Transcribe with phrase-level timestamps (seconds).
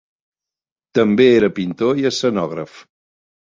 [1.01, 2.85] També era pintor i escenògraf.